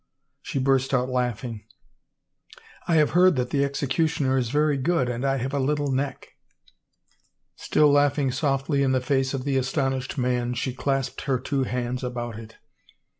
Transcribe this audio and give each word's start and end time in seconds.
She 0.41 0.57
burst 0.57 0.95
out 0.95 1.09
laughing," 1.09 1.63
I 2.87 2.95
have 2.95 3.11
heard 3.11 3.35
the 3.35 3.63
executioner 3.63 4.35
is 4.35 4.49
very 4.49 4.75
good 4.77 5.07
and 5.07 5.23
I 5.23 5.37
have 5.37 5.53
a 5.53 5.59
little 5.59 5.91
neck." 5.91 6.29
Still 7.55 7.91
laughing 7.91 8.31
380 8.31 8.31
THE 8.31 8.47
NUMBERED 8.47 8.55
HOURS 8.55 8.61
softly 8.63 8.83
in 8.83 8.91
the 9.23 9.25
face 9.25 9.33
of 9.35 9.45
the 9.45 9.57
astonished 9.57 10.17
man 10.17 10.55
she 10.55 10.73
clasped 10.73 11.21
her 11.25 11.37
two 11.39 11.65
hands 11.65 12.03
about 12.03 12.39
it. 12.39 12.57